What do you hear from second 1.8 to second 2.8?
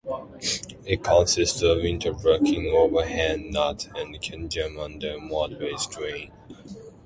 interlocking